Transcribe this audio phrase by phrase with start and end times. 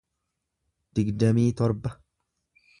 [0.95, 1.93] digdamii torba